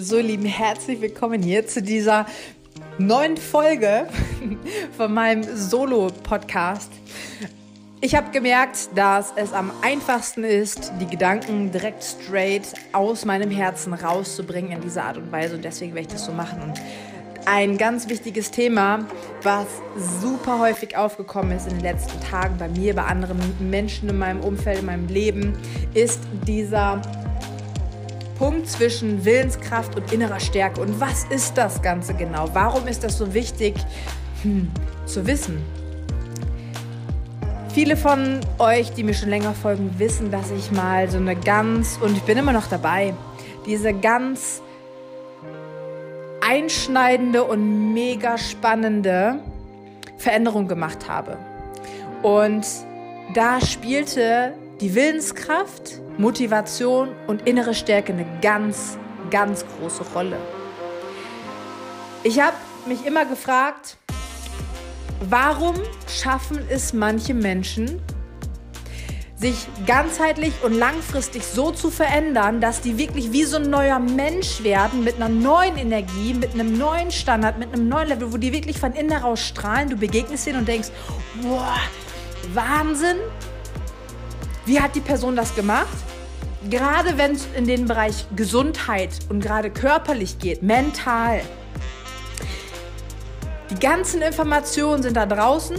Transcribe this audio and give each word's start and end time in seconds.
So, 0.00 0.20
lieben, 0.20 0.44
herzlich 0.44 1.00
willkommen 1.00 1.42
hier 1.42 1.66
zu 1.66 1.82
dieser 1.82 2.24
neuen 2.98 3.36
Folge 3.36 4.06
von 4.96 5.12
meinem 5.12 5.42
Solo-Podcast. 5.42 6.92
Ich 8.00 8.14
habe 8.14 8.30
gemerkt, 8.30 8.90
dass 8.94 9.32
es 9.34 9.52
am 9.52 9.72
einfachsten 9.82 10.44
ist, 10.44 10.92
die 11.00 11.06
Gedanken 11.06 11.72
direkt 11.72 12.04
straight 12.04 12.74
aus 12.92 13.24
meinem 13.24 13.50
Herzen 13.50 13.92
rauszubringen 13.92 14.70
in 14.70 14.80
dieser 14.82 15.02
Art 15.02 15.16
und 15.16 15.32
Weise. 15.32 15.56
Und 15.56 15.64
deswegen 15.64 15.96
werde 15.96 16.06
ich 16.06 16.12
das 16.12 16.26
so 16.26 16.32
machen. 16.32 16.62
Und 16.62 16.80
ein 17.46 17.76
ganz 17.76 18.08
wichtiges 18.08 18.52
Thema, 18.52 19.04
was 19.42 19.66
super 20.20 20.60
häufig 20.60 20.96
aufgekommen 20.96 21.56
ist 21.56 21.66
in 21.66 21.74
den 21.74 21.80
letzten 21.80 22.20
Tagen 22.20 22.56
bei 22.56 22.68
mir, 22.68 22.94
bei 22.94 23.02
anderen 23.02 23.38
Menschen 23.58 24.08
in 24.08 24.18
meinem 24.18 24.42
Umfeld, 24.42 24.78
in 24.78 24.86
meinem 24.86 25.08
Leben, 25.08 25.58
ist 25.94 26.20
dieser 26.46 27.02
Punkt 28.38 28.68
zwischen 28.68 29.24
Willenskraft 29.24 29.96
und 29.96 30.12
innerer 30.12 30.38
Stärke. 30.38 30.80
Und 30.80 31.00
was 31.00 31.24
ist 31.24 31.58
das 31.58 31.82
Ganze 31.82 32.14
genau? 32.14 32.48
Warum 32.52 32.86
ist 32.86 33.02
das 33.02 33.18
so 33.18 33.34
wichtig 33.34 33.74
hm, 34.42 34.70
zu 35.06 35.26
wissen? 35.26 35.60
Viele 37.74 37.96
von 37.96 38.40
euch, 38.58 38.92
die 38.92 39.02
mir 39.02 39.14
schon 39.14 39.28
länger 39.28 39.54
folgen, 39.54 39.90
wissen, 39.98 40.30
dass 40.30 40.50
ich 40.50 40.70
mal 40.70 41.10
so 41.10 41.18
eine 41.18 41.36
ganz, 41.36 41.98
und 42.00 42.16
ich 42.16 42.22
bin 42.22 42.38
immer 42.38 42.52
noch 42.52 42.66
dabei, 42.66 43.12
diese 43.66 43.92
ganz 43.92 44.62
einschneidende 46.40 47.44
und 47.44 47.92
mega 47.92 48.38
spannende 48.38 49.40
Veränderung 50.16 50.66
gemacht 50.66 51.08
habe. 51.08 51.36
Und 52.22 52.66
da 53.34 53.60
spielte 53.60 54.54
die 54.80 54.94
Willenskraft, 54.94 56.00
Motivation 56.18 57.08
und 57.26 57.48
innere 57.48 57.74
Stärke 57.74 58.12
eine 58.12 58.26
ganz, 58.40 58.96
ganz 59.30 59.64
große 59.66 60.04
Rolle. 60.14 60.36
Ich 62.22 62.40
habe 62.40 62.56
mich 62.86 63.04
immer 63.04 63.24
gefragt, 63.24 63.96
warum 65.28 65.74
schaffen 66.08 66.60
es 66.70 66.92
manche 66.92 67.34
Menschen, 67.34 68.00
sich 69.34 69.66
ganzheitlich 69.86 70.52
und 70.64 70.74
langfristig 70.74 71.44
so 71.44 71.70
zu 71.70 71.90
verändern, 71.90 72.60
dass 72.60 72.80
die 72.80 72.98
wirklich 72.98 73.30
wie 73.30 73.44
so 73.44 73.56
ein 73.56 73.70
neuer 73.70 74.00
Mensch 74.00 74.64
werden, 74.64 75.04
mit 75.04 75.16
einer 75.16 75.28
neuen 75.28 75.76
Energie, 75.76 76.34
mit 76.34 76.54
einem 76.54 76.76
neuen 76.76 77.12
Standard, 77.12 77.58
mit 77.58 77.72
einem 77.72 77.88
neuen 77.88 78.08
Level, 78.08 78.32
wo 78.32 78.36
die 78.36 78.52
wirklich 78.52 78.78
von 78.78 78.92
innen 78.94 79.12
heraus 79.12 79.40
strahlen. 79.40 79.90
Du 79.90 79.96
begegnest 79.96 80.46
ihnen 80.48 80.58
und 80.58 80.68
denkst, 80.68 80.88
boah, 81.42 81.76
Wahnsinn, 82.52 83.18
wie 84.68 84.78
hat 84.78 84.94
die 84.94 85.00
Person 85.00 85.34
das 85.34 85.54
gemacht? 85.54 85.96
Gerade 86.68 87.16
wenn 87.16 87.32
es 87.32 87.48
in 87.56 87.66
den 87.66 87.86
Bereich 87.86 88.26
Gesundheit 88.36 89.10
und 89.30 89.40
gerade 89.40 89.70
körperlich 89.70 90.38
geht, 90.38 90.62
mental. 90.62 91.40
Die 93.70 93.78
ganzen 93.80 94.20
Informationen 94.20 95.02
sind 95.02 95.16
da 95.16 95.24
draußen 95.24 95.78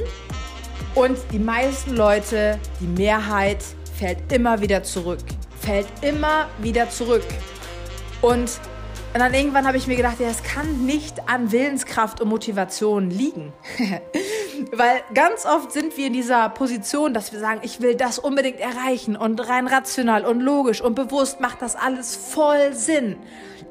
und 0.96 1.18
die 1.32 1.40
meisten 1.40 1.96
Leute, 1.96 2.60
die 2.80 2.88
Mehrheit, 2.88 3.64
fällt 3.98 4.32
immer 4.34 4.60
wieder 4.62 4.82
zurück. 4.82 5.20
Fällt 5.60 5.88
immer 6.02 6.48
wieder 6.60 6.90
zurück. 6.90 7.26
Und 8.22 8.60
und 9.12 9.22
dann 9.22 9.34
irgendwann 9.34 9.66
habe 9.66 9.76
ich 9.78 9.88
mir 9.88 9.96
gedacht, 9.96 10.20
ja, 10.20 10.28
es 10.30 10.44
kann 10.44 10.86
nicht 10.86 11.28
an 11.28 11.52
Willenskraft 11.52 12.22
und 12.22 12.30
Motivation 12.30 13.10
liegen. 13.10 13.54
Weil 14.72 15.02
ganz 15.14 15.46
oft 15.46 15.72
sind 15.72 15.96
wir 15.98 16.08
in 16.08 16.14
dieser 16.14 16.50
Position, 16.50 17.14
dass 17.14 17.32
wir 17.32 17.40
sagen, 17.40 17.62
ich 17.64 17.82
will 17.82 17.96
das 17.96 18.20
unbedingt 18.20 18.60
erreichen 18.60 19.16
und 19.16 19.40
rein 19.48 19.68
rational 19.68 20.26
und 20.26 20.42
logisch 20.42 20.82
und 20.82 20.96
bewusst 20.96 21.40
macht 21.40 21.62
das 21.62 21.76
alles 21.76 22.16
voll 22.16 22.74
Sinn. 22.74 23.18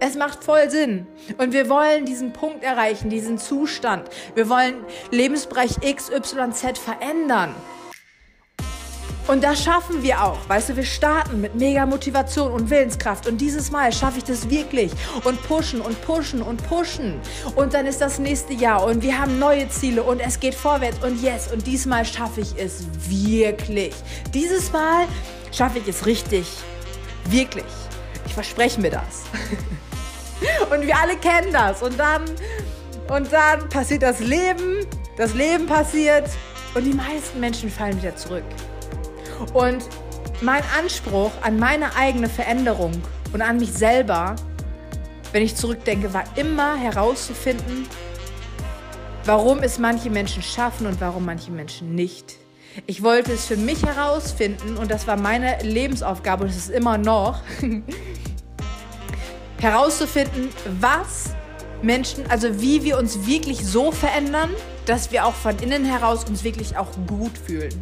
Es 0.00 0.14
macht 0.14 0.44
voll 0.44 0.70
Sinn. 0.70 1.06
Und 1.38 1.52
wir 1.52 1.68
wollen 1.68 2.04
diesen 2.04 2.32
Punkt 2.32 2.62
erreichen, 2.62 3.10
diesen 3.10 3.38
Zustand. 3.38 4.08
Wir 4.34 4.48
wollen 4.48 4.74
Lebensbereich 5.10 5.78
X, 5.82 6.10
Y, 6.10 6.52
Z 6.52 6.78
verändern. 6.78 7.54
Und 9.28 9.44
das 9.44 9.62
schaffen 9.62 10.02
wir 10.02 10.24
auch. 10.24 10.38
Weißt 10.48 10.70
du, 10.70 10.76
wir 10.76 10.86
starten 10.86 11.42
mit 11.42 11.54
mega 11.54 11.84
Motivation 11.84 12.50
und 12.50 12.70
Willenskraft. 12.70 13.26
Und 13.26 13.38
dieses 13.38 13.70
Mal 13.70 13.92
schaffe 13.92 14.18
ich 14.18 14.24
das 14.24 14.48
wirklich. 14.48 14.90
Und 15.22 15.42
pushen 15.42 15.82
und 15.82 16.00
pushen 16.00 16.40
und 16.40 16.66
pushen. 16.66 17.20
Und 17.54 17.74
dann 17.74 17.86
ist 17.86 18.00
das 18.00 18.18
nächste 18.18 18.54
Jahr 18.54 18.84
und 18.84 19.02
wir 19.02 19.18
haben 19.18 19.38
neue 19.38 19.68
Ziele 19.68 20.02
und 20.02 20.20
es 20.20 20.40
geht 20.40 20.54
vorwärts. 20.54 21.04
Und 21.04 21.22
yes, 21.22 21.52
und 21.52 21.66
diesmal 21.66 22.06
schaffe 22.06 22.40
ich 22.40 22.54
es 22.56 22.86
wirklich. 23.06 23.94
Dieses 24.32 24.72
Mal 24.72 25.06
schaffe 25.52 25.78
ich 25.78 25.88
es 25.88 26.06
richtig. 26.06 26.46
Wirklich. 27.26 27.64
Ich 28.24 28.32
verspreche 28.32 28.80
mir 28.80 28.90
das. 28.90 29.24
und 30.70 30.86
wir 30.86 30.96
alle 30.96 31.16
kennen 31.16 31.52
das. 31.52 31.82
Und 31.82 31.98
dann, 32.00 32.24
und 33.10 33.30
dann 33.30 33.68
passiert 33.68 34.02
das 34.02 34.20
Leben. 34.20 34.86
Das 35.18 35.34
Leben 35.34 35.66
passiert. 35.66 36.30
Und 36.74 36.84
die 36.84 36.94
meisten 36.94 37.40
Menschen 37.40 37.70
fallen 37.70 38.00
wieder 38.00 38.16
zurück. 38.16 38.44
Und 39.54 39.84
mein 40.40 40.62
Anspruch 40.78 41.32
an 41.42 41.58
meine 41.58 41.94
eigene 41.96 42.28
Veränderung 42.28 42.92
und 43.32 43.42
an 43.42 43.58
mich 43.58 43.72
selber, 43.72 44.36
wenn 45.32 45.42
ich 45.42 45.56
zurückdenke, 45.56 46.12
war 46.14 46.24
immer 46.36 46.76
herauszufinden, 46.76 47.86
warum 49.24 49.58
es 49.60 49.78
manche 49.78 50.10
Menschen 50.10 50.42
schaffen 50.42 50.86
und 50.86 51.00
warum 51.00 51.24
manche 51.24 51.50
Menschen 51.50 51.94
nicht. 51.94 52.36
Ich 52.86 53.02
wollte 53.02 53.32
es 53.32 53.46
für 53.46 53.56
mich 53.56 53.84
herausfinden 53.84 54.76
und 54.76 54.90
das 54.90 55.06
war 55.06 55.16
meine 55.16 55.58
Lebensaufgabe 55.62 56.44
und 56.44 56.50
es 56.50 56.56
ist 56.56 56.70
immer 56.70 56.96
noch, 56.96 57.40
herauszufinden, 59.60 60.50
was 60.80 61.34
Menschen, 61.82 62.24
also 62.30 62.60
wie 62.60 62.84
wir 62.84 62.98
uns 62.98 63.26
wirklich 63.26 63.64
so 63.66 63.92
verändern, 63.92 64.50
dass 64.86 65.10
wir 65.12 65.26
auch 65.26 65.34
von 65.34 65.58
innen 65.58 65.84
heraus 65.84 66.24
uns 66.24 66.44
wirklich 66.44 66.76
auch 66.76 66.88
gut 67.06 67.36
fühlen. 67.36 67.74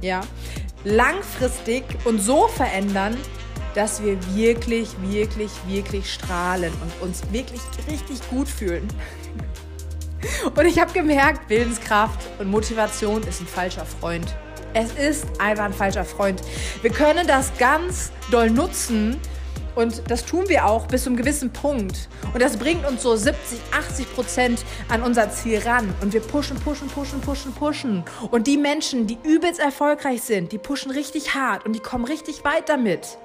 Ja, 0.00 0.20
langfristig 0.84 1.84
und 2.04 2.18
so 2.20 2.48
verändern, 2.48 3.16
dass 3.74 4.02
wir 4.02 4.18
wirklich, 4.34 4.90
wirklich, 5.00 5.50
wirklich 5.66 6.12
strahlen 6.12 6.72
und 6.82 7.08
uns 7.08 7.22
wirklich 7.30 7.60
richtig 7.88 8.28
gut 8.28 8.48
fühlen. 8.48 8.86
Und 10.54 10.66
ich 10.66 10.78
habe 10.78 10.92
gemerkt, 10.92 11.50
Willenskraft 11.50 12.20
und 12.38 12.48
Motivation 12.48 13.24
ist 13.24 13.40
ein 13.40 13.46
falscher 13.46 13.84
Freund. 13.84 14.36
Es 14.72 14.92
ist 14.92 15.26
einfach 15.40 15.64
ein 15.64 15.72
falscher 15.72 16.04
Freund. 16.04 16.40
Wir 16.80 16.90
können 16.90 17.26
das 17.26 17.50
ganz 17.58 18.12
doll 18.30 18.48
nutzen, 18.48 19.18
und 19.74 20.02
das 20.10 20.24
tun 20.24 20.48
wir 20.48 20.66
auch 20.66 20.86
bis 20.86 21.04
zu 21.04 21.10
einem 21.10 21.16
gewissen 21.16 21.52
Punkt. 21.52 22.08
Und 22.32 22.42
das 22.42 22.56
bringt 22.56 22.86
uns 22.86 23.02
so 23.02 23.16
70, 23.16 23.58
80 23.72 24.14
Prozent 24.14 24.64
an 24.88 25.02
unser 25.02 25.30
Ziel 25.30 25.58
ran. 25.58 25.94
Und 26.00 26.12
wir 26.12 26.20
pushen, 26.20 26.58
pushen, 26.58 26.88
pushen, 26.88 27.20
pushen, 27.20 27.52
pushen. 27.52 28.04
Und 28.30 28.46
die 28.46 28.58
Menschen, 28.58 29.06
die 29.06 29.18
übelst 29.22 29.60
erfolgreich 29.60 30.22
sind, 30.22 30.52
die 30.52 30.58
pushen 30.58 30.90
richtig 30.90 31.34
hart 31.34 31.64
und 31.64 31.72
die 31.72 31.80
kommen 31.80 32.04
richtig 32.04 32.44
weit 32.44 32.68
damit. 32.68 33.18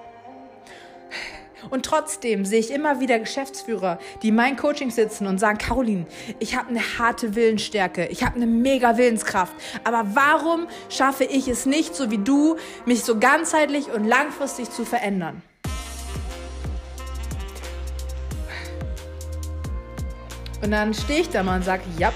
Und 1.69 1.85
trotzdem 1.85 2.46
sehe 2.46 2.59
ich 2.59 2.72
immer 2.72 3.00
wieder 3.00 3.19
Geschäftsführer, 3.19 4.00
die 4.22 4.31
mein 4.31 4.56
Coaching 4.56 4.91
sitzen 4.91 5.28
und 5.28 5.40
sagen, 5.40 5.58
Caroline, 5.58 6.06
ich 6.40 6.56
habe 6.56 6.69
eine 6.69 6.81
harte 6.97 7.35
Willensstärke, 7.35 8.06
ich 8.08 8.24
habe 8.24 8.35
eine 8.35 8.47
mega 8.47 8.97
Willenskraft. 8.97 9.53
Aber 9.84 10.06
warum 10.14 10.68
schaffe 10.90 11.24
ich 11.24 11.47
es 11.47 11.66
nicht, 11.66 11.96
so 11.96 12.12
wie 12.12 12.19
du, 12.19 12.58
mich 12.85 13.03
so 13.03 13.19
ganzheitlich 13.19 13.91
und 13.91 14.06
langfristig 14.06 14.69
zu 14.69 14.85
verändern? 14.85 15.41
Und 20.62 20.72
dann 20.72 20.94
stehe 20.94 21.22
ich 21.22 21.29
da 21.29 21.44
mal 21.44 21.57
und 21.57 21.66
sage, 21.66 21.84
ja, 21.97 22.12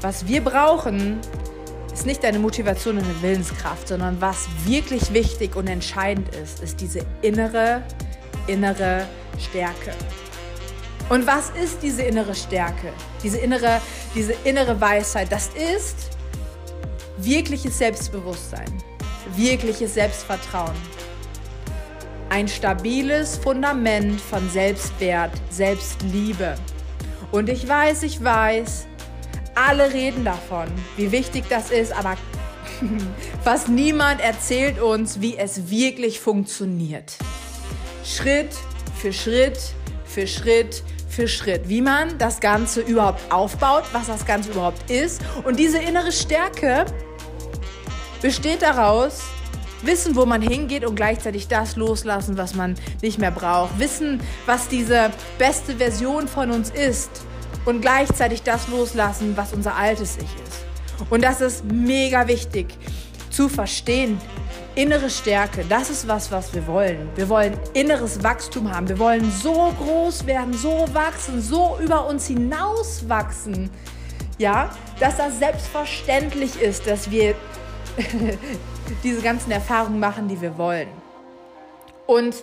was 0.00 0.26
wir 0.26 0.42
brauchen, 0.42 1.20
ist 1.92 2.06
nicht 2.06 2.22
deine 2.22 2.38
Motivation 2.38 2.98
und 2.98 3.04
eine 3.04 3.22
Willenskraft, 3.22 3.88
sondern 3.88 4.20
was 4.20 4.46
wirklich 4.64 5.12
wichtig 5.12 5.56
und 5.56 5.66
entscheidend 5.66 6.34
ist, 6.34 6.60
ist 6.60 6.80
diese 6.80 7.00
innere, 7.22 7.82
innere 8.46 9.06
Stärke. 9.38 9.92
Und 11.08 11.26
was 11.26 11.50
ist 11.50 11.82
diese 11.82 12.02
innere 12.02 12.34
Stärke? 12.34 12.92
Diese 13.22 13.38
innere, 13.38 13.80
diese 14.14 14.34
innere 14.44 14.80
Weisheit, 14.80 15.30
das 15.30 15.50
ist 15.54 16.10
wirkliches 17.18 17.78
Selbstbewusstsein, 17.78 18.70
wirkliches 19.34 19.94
Selbstvertrauen. 19.94 20.74
Ein 22.28 22.48
stabiles 22.48 23.36
Fundament 23.36 24.20
von 24.20 24.50
Selbstwert, 24.50 25.32
Selbstliebe. 25.48 26.56
Und 27.32 27.48
ich 27.48 27.66
weiß, 27.68 28.02
ich 28.02 28.22
weiß, 28.22 28.86
alle 29.54 29.92
reden 29.92 30.24
davon, 30.24 30.66
wie 30.96 31.12
wichtig 31.12 31.44
das 31.48 31.70
ist, 31.70 31.92
aber 31.92 32.16
fast 33.44 33.68
niemand 33.68 34.20
erzählt 34.20 34.80
uns, 34.80 35.20
wie 35.20 35.36
es 35.36 35.70
wirklich 35.70 36.20
funktioniert. 36.20 37.16
Schritt 38.04 38.54
für 39.00 39.12
Schritt 39.12 39.58
für 40.04 40.26
Schritt 40.26 40.82
für 41.08 41.28
Schritt, 41.28 41.68
wie 41.68 41.80
man 41.80 42.18
das 42.18 42.40
Ganze 42.40 42.80
überhaupt 42.80 43.32
aufbaut, 43.32 43.84
was 43.92 44.06
das 44.06 44.26
Ganze 44.26 44.50
überhaupt 44.50 44.90
ist. 44.90 45.22
Und 45.44 45.58
diese 45.58 45.78
innere 45.78 46.12
Stärke 46.12 46.84
besteht 48.20 48.62
daraus, 48.62 49.22
Wissen, 49.82 50.16
wo 50.16 50.26
man 50.26 50.42
hingeht 50.42 50.84
und 50.84 50.94
gleichzeitig 50.96 51.48
das 51.48 51.76
loslassen, 51.76 52.36
was 52.38 52.54
man 52.54 52.74
nicht 53.02 53.18
mehr 53.18 53.30
braucht. 53.30 53.78
Wissen, 53.78 54.20
was 54.46 54.68
diese 54.68 55.10
beste 55.38 55.76
Version 55.76 56.28
von 56.28 56.50
uns 56.50 56.70
ist 56.70 57.10
und 57.64 57.80
gleichzeitig 57.80 58.42
das 58.42 58.68
loslassen, 58.68 59.36
was 59.36 59.52
unser 59.52 59.76
altes 59.76 60.16
Ich 60.16 60.22
ist. 60.22 60.64
Und 61.10 61.22
das 61.22 61.40
ist 61.40 61.64
mega 61.64 62.26
wichtig 62.26 62.74
zu 63.30 63.48
verstehen. 63.48 64.18
Innere 64.74 65.08
Stärke, 65.08 65.64
das 65.68 65.88
ist 65.88 66.06
was, 66.06 66.30
was 66.30 66.52
wir 66.54 66.66
wollen. 66.66 67.08
Wir 67.16 67.28
wollen 67.28 67.58
inneres 67.72 68.22
Wachstum 68.22 68.70
haben. 68.70 68.88
Wir 68.88 68.98
wollen 68.98 69.30
so 69.30 69.72
groß 69.78 70.26
werden, 70.26 70.52
so 70.52 70.86
wachsen, 70.92 71.40
so 71.40 71.78
über 71.82 72.06
uns 72.06 72.26
hinaus 72.26 73.08
wachsen. 73.08 73.70
Ja, 74.38 74.70
dass 75.00 75.16
das 75.16 75.38
selbstverständlich 75.38 76.60
ist, 76.60 76.86
dass 76.86 77.10
wir 77.10 77.34
diese 79.04 79.22
ganzen 79.22 79.50
Erfahrungen 79.50 79.98
machen, 79.98 80.28
die 80.28 80.40
wir 80.40 80.58
wollen. 80.58 80.88
Und 82.06 82.36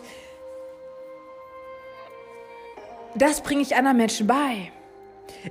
das 3.16 3.42
bringe 3.42 3.62
ich 3.62 3.76
anderen 3.76 3.98
Menschen 3.98 4.28
bei. 4.28 4.72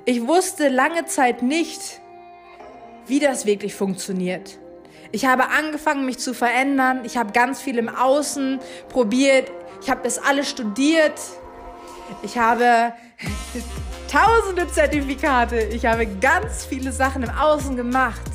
Ich 0.04 0.26
wusste 0.26 0.68
lange 0.68 1.06
Zeit 1.06 1.42
nicht, 1.42 2.00
wie 3.06 3.20
das 3.20 3.46
wirklich 3.46 3.74
funktioniert. 3.74 4.58
Ich 5.12 5.26
habe 5.26 5.48
angefangen, 5.48 6.06
mich 6.06 6.18
zu 6.18 6.32
verändern. 6.34 7.02
Ich 7.04 7.16
habe 7.16 7.32
ganz 7.32 7.60
viel 7.60 7.78
im 7.78 7.88
Außen 7.88 8.60
probiert. 8.88 9.50
Ich 9.82 9.90
habe 9.90 10.00
das 10.02 10.18
alles 10.18 10.48
studiert. 10.48 11.20
Ich 12.22 12.38
habe 12.38 12.94
tausende 14.10 14.66
Zertifikate. 14.68 15.56
Ich 15.56 15.84
habe 15.84 16.06
ganz 16.06 16.64
viele 16.64 16.92
Sachen 16.92 17.22
im 17.22 17.30
Außen 17.30 17.76
gemacht. 17.76 18.31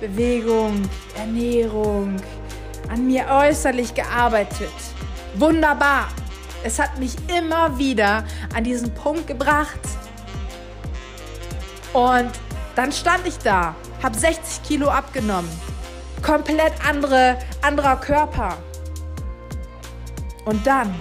Bewegung, 0.00 0.82
Ernährung, 1.16 2.16
an 2.88 3.06
mir 3.06 3.26
äußerlich 3.28 3.94
gearbeitet. 3.94 4.72
Wunderbar. 5.34 6.08
Es 6.64 6.78
hat 6.78 6.98
mich 6.98 7.14
immer 7.28 7.78
wieder 7.78 8.24
an 8.54 8.64
diesen 8.64 8.92
Punkt 8.94 9.26
gebracht. 9.26 9.80
Und 11.92 12.30
dann 12.74 12.92
stand 12.92 13.26
ich 13.26 13.38
da, 13.38 13.74
habe 14.02 14.16
60 14.16 14.62
Kilo 14.62 14.88
abgenommen. 14.88 15.50
Komplett 16.22 16.72
andere, 16.86 17.38
anderer 17.62 17.96
Körper. 17.96 18.56
Und 20.44 20.66
dann, 20.66 20.94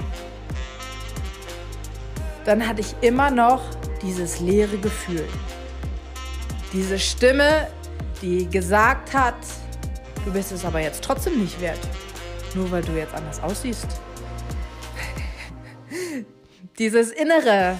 dann 2.45 2.65
hatte 2.67 2.81
ich 2.81 2.95
immer 3.01 3.31
noch 3.31 3.61
dieses 4.01 4.39
leere 4.39 4.77
Gefühl. 4.77 5.27
Diese 6.71 6.99
Stimme 6.99 7.67
die 8.21 8.49
gesagt 8.49 9.13
hat, 9.13 9.35
du 10.25 10.31
bist 10.31 10.51
es 10.51 10.65
aber 10.65 10.81
jetzt 10.81 11.03
trotzdem 11.03 11.41
nicht 11.41 11.59
wert, 11.61 11.79
nur 12.55 12.69
weil 12.71 12.81
du 12.81 12.91
jetzt 12.93 13.13
anders 13.13 13.41
aussiehst. 13.41 13.87
Dieses 16.79 17.11
Innere. 17.11 17.77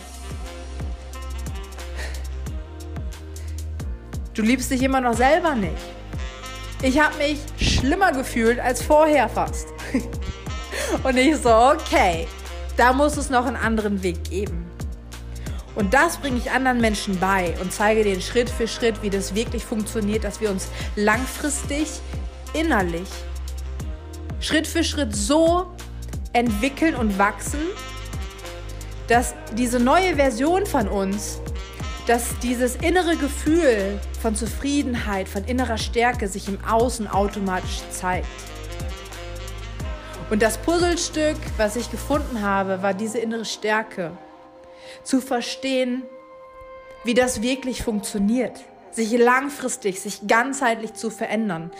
Du 4.33 4.41
liebst 4.41 4.71
dich 4.71 4.81
immer 4.83 5.01
noch 5.01 5.15
selber 5.15 5.55
nicht. 5.55 5.73
Ich 6.81 6.97
habe 6.97 7.17
mich 7.17 7.39
schlimmer 7.57 8.13
gefühlt 8.13 8.59
als 8.59 8.81
vorher 8.81 9.27
fast. 9.27 9.67
Und 11.03 11.17
ich 11.17 11.35
so, 11.37 11.49
okay, 11.49 12.25
da 12.77 12.93
muss 12.93 13.17
es 13.17 13.29
noch 13.29 13.45
einen 13.45 13.57
anderen 13.57 14.01
Weg 14.01 14.23
geben. 14.23 14.68
Und 15.75 15.93
das 15.93 16.17
bringe 16.17 16.37
ich 16.37 16.51
anderen 16.51 16.81
Menschen 16.81 17.19
bei 17.19 17.55
und 17.61 17.71
zeige 17.71 18.03
denen 18.03 18.21
Schritt 18.21 18.49
für 18.49 18.67
Schritt, 18.67 19.01
wie 19.01 19.09
das 19.09 19.35
wirklich 19.35 19.63
funktioniert, 19.63 20.23
dass 20.23 20.41
wir 20.41 20.49
uns 20.49 20.67
langfristig, 20.95 21.87
innerlich, 22.53 23.07
Schritt 24.39 24.67
für 24.67 24.83
Schritt 24.83 25.15
so 25.15 25.67
entwickeln 26.33 26.95
und 26.95 27.17
wachsen, 27.17 27.59
dass 29.07 29.33
diese 29.57 29.79
neue 29.79 30.15
Version 30.15 30.65
von 30.65 30.87
uns, 30.87 31.39
dass 32.07 32.37
dieses 32.39 32.75
innere 32.77 33.15
Gefühl 33.15 33.99
von 34.21 34.35
Zufriedenheit, 34.35 35.27
von 35.27 35.43
innerer 35.45 35.77
Stärke 35.77 36.27
sich 36.27 36.47
im 36.47 36.57
Außen 36.63 37.07
automatisch 37.07 37.81
zeigt. 37.91 38.27
Und 40.29 40.41
das 40.41 40.57
Puzzlestück, 40.57 41.37
was 41.57 41.75
ich 41.75 41.89
gefunden 41.89 42.41
habe, 42.41 42.81
war 42.83 42.93
diese 42.93 43.17
innere 43.17 43.45
Stärke 43.45 44.11
zu 45.03 45.21
verstehen, 45.21 46.03
wie 47.03 47.13
das 47.13 47.41
wirklich 47.41 47.83
funktioniert, 47.83 48.59
sich 48.91 49.17
langfristig, 49.17 50.01
sich 50.01 50.27
ganzheitlich 50.27 50.93
zu 50.93 51.09
verändern, 51.09 51.71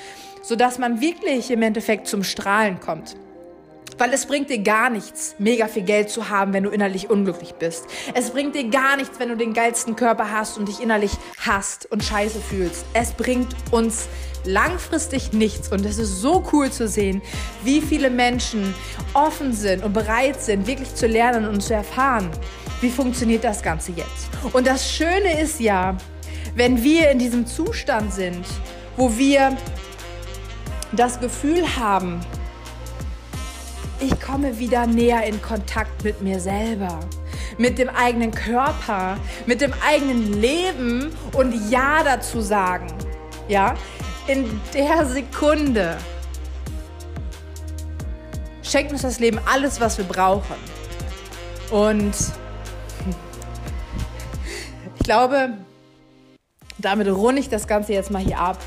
sodass 0.42 0.78
man 0.78 1.02
wirklich 1.02 1.52
im 1.52 1.62
Endeffekt 1.62 2.08
zum 2.08 2.24
Strahlen 2.24 2.80
kommt. 2.80 3.16
Weil 3.98 4.14
es 4.14 4.28
bringt 4.28 4.50
dir 4.50 4.60
gar 4.60 4.90
nichts, 4.90 5.36
mega 5.40 5.68
viel 5.68 5.84
Geld 5.84 6.10
zu 6.10 6.30
haben, 6.30 6.54
wenn 6.54 6.64
du 6.64 6.70
innerlich 6.70 7.10
unglücklich 7.10 7.56
bist. 7.56 7.86
Es 8.14 8.30
bringt 8.30 8.56
dir 8.56 8.70
gar 8.70 8.96
nichts, 8.96 9.20
wenn 9.20 9.28
du 9.28 9.36
den 9.36 9.54
geilsten 9.54 9.98
Körper 9.98 10.32
hast 10.32 10.58
und 10.58 10.70
dich 10.70 10.82
innerlich 10.82 11.12
hasst 11.46 11.92
und 11.92 12.02
scheiße 12.02 12.40
fühlst. 12.40 12.86
Es 12.94 13.12
bringt 13.12 13.54
uns 13.72 14.08
langfristig 14.46 15.34
nichts. 15.34 15.72
Und 15.72 15.86
es 15.86 15.98
ist 15.98 16.22
so 16.22 16.44
cool 16.54 16.72
zu 16.72 16.88
sehen, 16.88 17.22
wie 17.64 17.82
viele 17.82 18.10
Menschen 18.10 18.74
offen 19.14 19.54
sind 19.54 19.84
und 19.84 19.94
bereit 19.94 20.42
sind, 20.42 20.68
wirklich 20.68 20.96
zu 20.96 21.08
lernen 21.08 21.48
und 21.48 21.62
zu 21.62 21.74
erfahren, 21.74 22.30
wie 22.82 22.90
funktioniert 22.90 23.44
das 23.44 23.62
Ganze 23.62 23.92
jetzt. 23.92 24.30
Und 24.54 24.68
das 24.68 24.92
Schöne 24.92 25.40
ist 25.42 25.60
ja, 25.60 25.98
wenn 26.56 26.84
wir 26.84 27.12
in 27.12 27.20
diesem 27.20 27.46
Zustand 27.46 28.14
sind, 28.14 28.46
wo 28.98 29.18
wir 29.18 29.56
das 30.92 31.20
Gefühl 31.20 31.64
haben, 31.78 32.22
ich 34.00 34.20
komme 34.20 34.58
wieder 34.60 34.88
näher 34.88 35.24
in 35.24 35.42
Kontakt 35.42 36.04
mit 36.04 36.22
mir 36.22 36.40
selber, 36.40 37.00
mit 37.58 37.78
dem 37.78 37.90
eigenen 37.90 38.32
Körper, 38.32 39.18
mit 39.46 39.60
dem 39.62 39.74
eigenen 39.86 40.42
Leben 40.42 41.12
und 41.34 41.70
Ja 41.70 42.04
dazu 42.04 42.40
sagen. 42.40 42.88
Ja, 43.50 43.76
in 44.28 44.62
der 44.74 45.06
Sekunde 45.06 45.98
schenkt 48.62 48.92
uns 48.92 49.02
das 49.02 49.20
Leben 49.20 49.40
alles, 49.46 49.82
was 49.82 49.98
wir 49.98 50.06
brauchen. 50.06 50.56
Und 51.72 52.14
glaube, 55.10 55.54
damit 56.78 57.08
runde 57.08 57.42
ich 57.42 57.50
das 57.50 57.66
Ganze 57.66 57.94
jetzt 57.94 58.12
mal 58.12 58.22
hier 58.22 58.38
ab. 58.38 58.60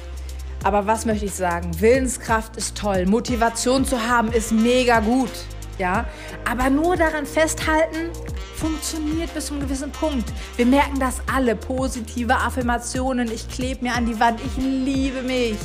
Aber 0.65 0.89
was 0.89 1.07
möchte 1.07 1.25
ich 1.25 1.35
sagen? 1.35 1.71
Willenskraft 1.81 2.57
ist 2.57 2.77
toll. 2.77 3.07
Motivation 3.07 3.85
zu 3.85 4.09
haben 4.09 4.33
ist 4.33 4.51
mega 4.51 4.99
gut. 4.99 5.31
Ja? 5.79 6.05
Aber 6.45 6.69
nur 6.69 6.97
daran 6.97 7.27
festhalten, 7.27 8.11
funktioniert 8.57 9.33
bis 9.35 9.47
zu 9.47 9.55
einem 9.55 9.63
gewissen 9.63 9.93
Punkt. 9.93 10.33
Wir 10.57 10.67
merken 10.67 10.99
das 10.99 11.23
alle. 11.33 11.55
Positive 11.55 12.35
Affirmationen. 12.35 13.31
Ich 13.31 13.49
klebe 13.49 13.85
mir 13.85 13.95
an 13.95 14.07
die 14.07 14.19
Wand. 14.19 14.41
Ich 14.45 14.57
liebe 14.61 15.23
mich. 15.23 15.59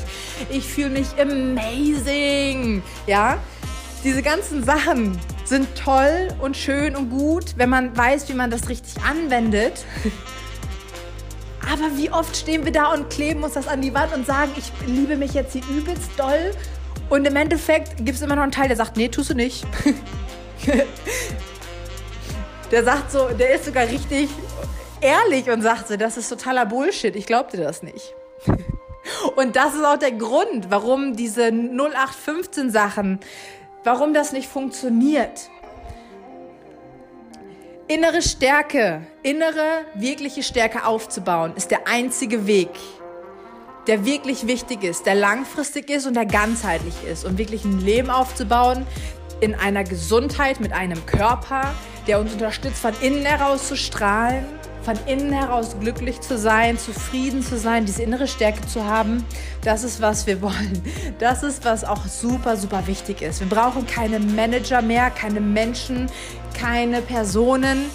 Ich 0.51 0.67
fühle 0.67 0.91
mich 0.91 1.07
amazing. 1.19 2.83
Ja? 3.07 3.39
Diese 4.03 4.21
ganzen 4.21 4.63
Sachen 4.63 5.17
sind 5.43 5.67
toll 5.75 6.27
und 6.39 6.55
schön 6.55 6.95
und 6.95 7.09
gut, 7.09 7.55
wenn 7.57 7.71
man 7.71 7.97
weiß, 7.97 8.29
wie 8.29 8.33
man 8.33 8.51
das 8.51 8.69
richtig 8.69 9.03
anwendet. 9.03 9.83
Aber 11.79 11.97
wie 11.97 12.11
oft 12.11 12.35
stehen 12.35 12.65
wir 12.65 12.71
da 12.71 12.93
und 12.93 13.09
kleben 13.09 13.43
uns 13.43 13.53
das 13.53 13.67
an 13.67 13.81
die 13.81 13.93
Wand 13.93 14.13
und 14.13 14.25
sagen, 14.25 14.51
ich 14.57 14.71
liebe 14.87 15.15
mich 15.15 15.33
jetzt 15.33 15.53
hier 15.53 15.63
übelst 15.69 16.09
doll. 16.17 16.51
Und 17.09 17.25
im 17.25 17.35
Endeffekt 17.35 17.97
gibt 17.97 18.17
es 18.17 18.21
immer 18.21 18.35
noch 18.35 18.43
einen 18.43 18.51
Teil, 18.51 18.67
der 18.67 18.77
sagt, 18.77 18.97
nee, 18.97 19.07
tust 19.07 19.29
du 19.29 19.33
nicht. 19.33 19.65
der 22.71 22.83
sagt 22.83 23.11
so, 23.11 23.27
der 23.29 23.55
ist 23.55 23.65
sogar 23.65 23.87
richtig 23.87 24.29
ehrlich 25.01 25.49
und 25.49 25.61
sagt 25.61 25.87
so, 25.87 25.97
das 25.97 26.17
ist 26.17 26.29
totaler 26.29 26.65
Bullshit, 26.65 27.15
ich 27.15 27.25
glaub 27.25 27.49
dir 27.51 27.61
das 27.61 27.83
nicht. 27.83 28.13
Und 29.35 29.55
das 29.55 29.73
ist 29.73 29.85
auch 29.85 29.97
der 29.97 30.11
Grund, 30.11 30.69
warum 30.69 31.15
diese 31.15 31.47
0815 31.47 32.71
Sachen, 32.71 33.19
warum 33.83 34.13
das 34.13 34.33
nicht 34.33 34.49
funktioniert. 34.49 35.49
Innere 37.89 38.21
Stärke, 38.21 39.07
innere, 39.23 39.85
wirkliche 39.93 40.43
Stärke 40.43 40.85
aufzubauen, 40.85 41.53
ist 41.55 41.71
der 41.71 41.87
einzige 41.87 42.45
Weg, 42.45 42.71
der 43.87 44.03
wirklich 44.03 44.45
wichtig 44.45 44.83
ist, 44.83 45.05
der 45.05 45.15
langfristig 45.15 45.89
ist 45.89 46.05
und 46.05 46.13
der 46.15 46.25
ganzheitlich 46.25 46.95
ist. 47.09 47.23
Und 47.23 47.37
wirklich 47.37 47.63
ein 47.63 47.79
Leben 47.79 48.09
aufzubauen 48.09 48.85
in 49.39 49.55
einer 49.55 49.85
Gesundheit, 49.85 50.59
mit 50.59 50.73
einem 50.73 51.05
Körper, 51.05 51.73
der 52.07 52.19
uns 52.19 52.33
unterstützt, 52.33 52.79
von 52.79 52.91
innen 52.99 53.25
heraus 53.25 53.69
zu 53.69 53.77
strahlen, 53.77 54.45
von 54.87 54.97
innen 55.05 55.33
heraus 55.33 55.75
glücklich 55.81 56.21
zu 56.21 56.37
sein, 56.37 56.77
zufrieden 56.77 57.41
zu 57.43 57.57
sein, 57.57 57.85
diese 57.85 58.03
innere 58.03 58.25
Stärke 58.25 58.65
zu 58.67 58.85
haben, 58.85 59.25
das 59.61 59.83
ist, 59.83 60.01
was 60.01 60.25
wir 60.27 60.41
wollen. 60.41 60.81
Das 61.19 61.43
ist, 61.43 61.65
was 61.65 61.83
auch 61.83 62.05
super, 62.05 62.55
super 62.55 62.87
wichtig 62.87 63.21
ist. 63.21 63.41
Wir 63.41 63.49
brauchen 63.49 63.85
keine 63.85 64.17
Manager 64.17 64.81
mehr, 64.81 65.09
keine 65.09 65.41
Menschen, 65.41 66.09
keine 66.57 67.01
Personen, 67.01 67.89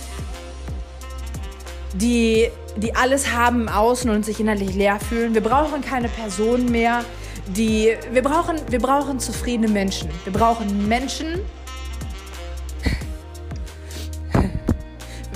die, 1.95 2.51
die 2.77 2.95
alles 2.95 3.33
haben 3.33 3.63
im 3.63 3.69
Außen 3.71 4.11
und 4.11 4.27
sich 4.27 4.39
innerlich 4.39 4.75
leer 4.75 5.01
fühlen. 5.01 5.33
Wir 5.33 5.43
brauchen 5.43 5.81
keine 5.81 6.11
Personen 6.11 6.71
mehr, 6.71 7.07
die 7.47 7.97
wir 8.13 8.23
brauchen, 8.23 8.57
wir 8.69 8.81
brauchen 8.81 9.19
zufriedene 9.19 9.69
Menschen. 9.69 10.11
Wir 10.25 10.33
brauchen 10.35 10.89
Menschen. 10.89 11.41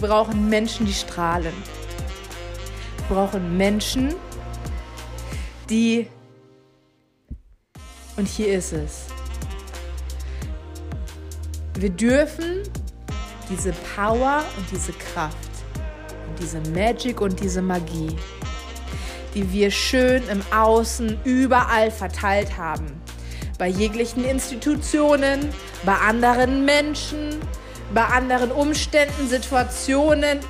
Brauchen 0.08 0.48
Menschen, 0.48 0.86
die 0.86 0.92
strahlen. 0.92 1.52
Wir 3.08 3.16
brauchen 3.16 3.56
Menschen, 3.56 4.14
die 5.70 6.08
und 8.16 8.26
hier 8.26 8.54
ist 8.54 8.72
es. 8.72 9.06
Wir 11.75 11.90
dürfen 11.90 12.62
diese 13.50 13.72
Power 13.94 14.42
und 14.56 14.70
diese 14.70 14.92
Kraft 14.92 15.36
und 16.28 16.38
diese 16.40 16.60
Magic 16.72 17.20
und 17.20 17.38
diese 17.40 17.60
Magie 17.60 18.16
die 19.36 19.52
wir 19.52 19.70
schön 19.70 20.22
im 20.30 20.40
Außen 20.50 21.18
überall 21.25 21.90
verteilt 21.90 22.56
haben. 22.56 22.86
Bei 23.58 23.68
jeglichen 23.68 24.25
Institutionen, 24.25 25.50
bei 25.84 25.94
anderen 25.94 26.64
Menschen, 26.64 27.38
bei 27.95 28.05
anderen 28.05 28.50
Umständen, 28.52 29.28
Situationen, 29.28 30.40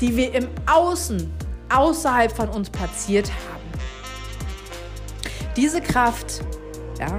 die 0.00 0.16
wir 0.16 0.34
im 0.34 0.48
Außen, 0.66 1.32
außerhalb 1.70 2.34
von 2.34 2.48
uns 2.48 2.70
platziert 2.70 3.30
haben. 3.30 3.58
Diese 5.56 5.80
Kraft, 5.80 6.40
ja, 6.98 7.18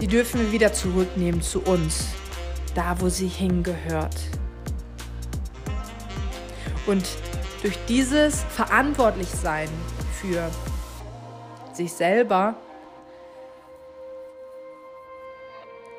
die 0.00 0.06
dürfen 0.06 0.40
wir 0.40 0.52
wieder 0.52 0.72
zurücknehmen 0.72 1.42
zu 1.42 1.60
uns, 1.60 2.06
da 2.74 2.96
wo 3.00 3.08
sie 3.08 3.28
hingehört. 3.28 4.16
Und 6.86 7.04
durch 7.62 7.78
dieses 7.88 8.42
Verantwortlichsein 8.50 9.68
für 10.20 10.50
sich 11.72 11.92
selber 11.92 12.56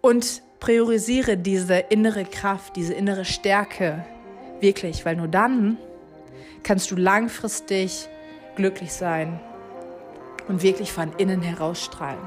und 0.00 0.42
priorisiere 0.58 1.36
diese 1.36 1.76
innere 1.76 2.24
Kraft, 2.24 2.76
diese 2.76 2.94
innere 2.94 3.26
Stärke 3.26 4.06
wirklich, 4.60 5.04
weil 5.04 5.16
nur 5.16 5.28
dann 5.28 5.76
kannst 6.62 6.90
du 6.90 6.96
langfristig 6.96 8.08
glücklich 8.56 8.90
sein 8.94 9.38
und 10.48 10.62
wirklich 10.62 10.90
von 10.90 11.12
innen 11.18 11.42
heraus 11.42 11.84
strahlen. 11.84 12.26